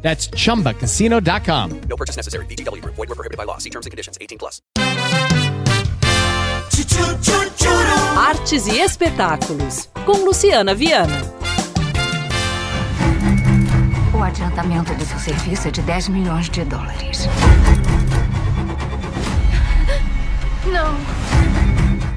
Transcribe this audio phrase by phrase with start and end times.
[0.00, 1.80] That's chumbacasino.com.
[1.88, 2.46] No purchase necessary.
[2.46, 2.94] VGW Group.
[2.94, 3.58] Void were prohibited by law.
[3.58, 4.16] See terms and conditions.
[4.20, 4.62] 18 plus.
[8.16, 11.20] Artes e espetáculos, com Luciana Viana.
[14.12, 17.28] O adiantamento do seu serviço é de 10 milhões de dólares.
[20.66, 21.57] Não.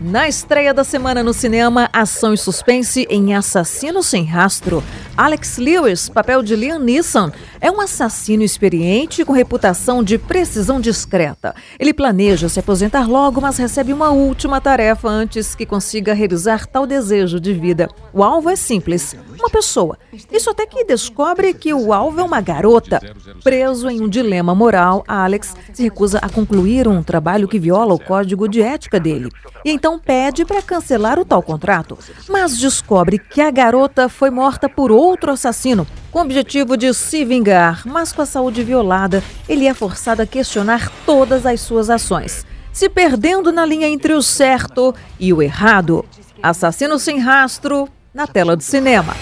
[0.03, 4.83] Na estreia da semana no cinema, ação e suspense em Assassino Sem Rastro.
[5.15, 11.53] Alex Lewis, papel de Liam Neeson, é um assassino experiente com reputação de precisão discreta.
[11.79, 16.87] Ele planeja se aposentar logo, mas recebe uma última tarefa antes que consiga realizar tal
[16.87, 17.87] desejo de vida.
[18.11, 19.97] O alvo é simples: uma pessoa.
[20.31, 23.01] Isso até que descobre que o alvo é uma garota.
[23.43, 27.99] Preso em um dilema moral, Alex se recusa a concluir um trabalho que viola o
[27.99, 29.29] código de ética dele.
[29.65, 31.97] E então pede para cancelar o tal contrato,
[32.29, 37.23] mas descobre que a garota foi morta por outro assassino, com o objetivo de se
[37.25, 42.45] vingar, mas com a saúde violada, ele é forçado a questionar todas as suas ações,
[42.71, 46.05] se perdendo na linha entre o certo e o errado.
[46.41, 49.15] Assassino sem rastro na tela do cinema.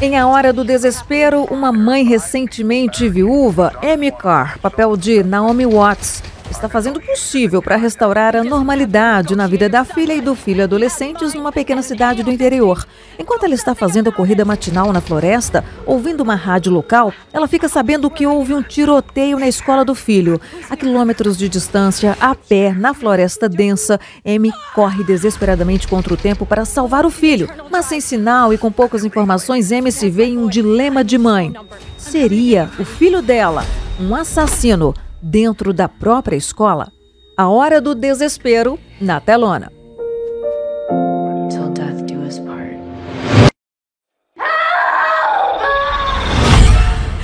[0.00, 6.22] Em A Hora do Desespero, uma mãe recentemente viúva, Amy Carr, papel de Naomi Watts,
[6.52, 10.62] está fazendo o possível para restaurar a normalidade na vida da filha e do filho
[10.62, 12.86] adolescentes numa pequena cidade do interior.
[13.18, 17.68] Enquanto ela está fazendo a corrida matinal na floresta, ouvindo uma rádio local, ela fica
[17.68, 20.40] sabendo que houve um tiroteio na escola do filho.
[20.70, 26.44] A quilômetros de distância, a pé, na floresta densa, Amy corre desesperadamente contra o tempo
[26.44, 27.48] para salvar o filho.
[27.70, 31.52] Mas sem sinal e com poucas informações, Amy se vê em um dilema de mãe.
[31.96, 33.64] Seria o filho dela
[33.98, 36.90] um assassino dentro da própria escola?
[37.36, 39.70] A hora do desespero na telona.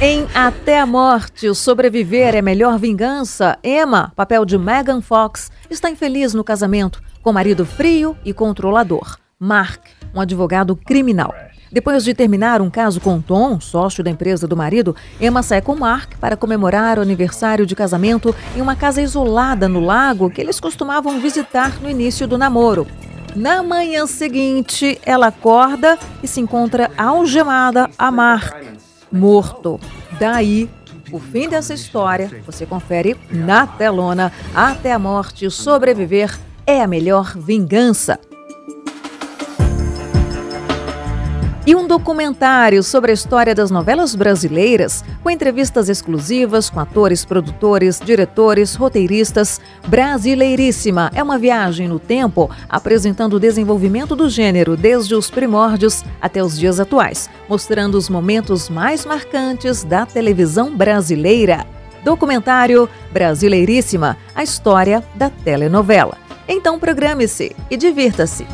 [0.00, 5.91] Em Até a Morte, o sobreviver é melhor vingança, Emma, papel de Megan Fox, está
[5.91, 11.34] infeliz no casamento com o marido frio e controlador, Mark, um advogado criminal.
[11.70, 15.76] Depois de terminar um caso com Tom, sócio da empresa do marido, Emma sai com
[15.76, 20.58] Mark para comemorar o aniversário de casamento em uma casa isolada no lago que eles
[20.58, 22.86] costumavam visitar no início do namoro.
[23.36, 28.56] Na manhã seguinte, ela acorda e se encontra algemada a Mark,
[29.12, 29.78] morto.
[30.18, 30.70] Daí,
[31.12, 34.32] o fim dessa história você confere na telona.
[34.54, 38.18] Até a morte, sobreviver é a melhor vingança.
[41.68, 48.00] E um documentário sobre a história das novelas brasileiras, com entrevistas exclusivas com atores, produtores,
[48.02, 49.60] diretores, roteiristas.
[49.86, 56.42] Brasileiríssima é uma viagem no tempo apresentando o desenvolvimento do gênero desde os primórdios até
[56.42, 61.66] os dias atuais, mostrando os momentos mais marcantes da televisão brasileira.
[62.02, 66.16] Documentário Brasileiríssima a história da telenovela.
[66.48, 68.46] Então programe-se e divirta-se.